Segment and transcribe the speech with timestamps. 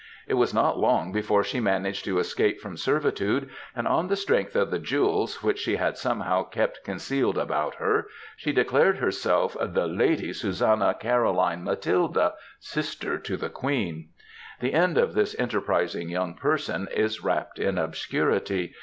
[0.25, 4.55] It was not long before she managed to escape from servitude, and on the strength
[4.55, 9.85] of the jewels, which she had somehow kept concealed about her, she declared herself the
[9.85, 14.07] Lady Susannah Caroline Matilda, sister to the Queen.
[14.59, 18.73] The end of this enterprising young person is wrapped in obscurity.